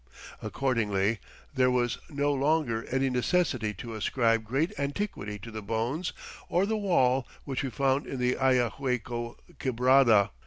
Accordingly 0.41 1.19
there 1.53 1.69
was 1.69 1.99
no 2.09 2.33
longer 2.33 2.85
any 2.89 3.07
necessity 3.11 3.71
to 3.75 3.93
ascribe 3.93 4.43
great 4.43 4.73
antiquity 4.79 5.37
to 5.37 5.51
the 5.51 5.61
bones 5.61 6.11
or 6.49 6.65
the 6.65 6.75
wall 6.75 7.27
which 7.45 7.61
we 7.61 7.69
found 7.69 8.07
in 8.07 8.17
the 8.17 8.33
Ayahuaycco 8.33 9.35
quebrada. 9.59 10.31